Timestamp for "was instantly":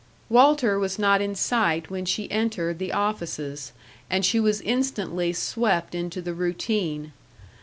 4.39-5.31